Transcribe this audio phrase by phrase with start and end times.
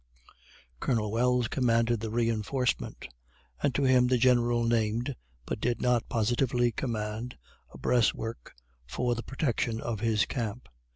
[0.79, 3.07] Colonel Wells commanded the reinforcement;
[3.61, 7.37] and to him the General named, but did not positively command,
[7.71, 8.55] a breast work
[8.87, 10.67] for the protection of his camp.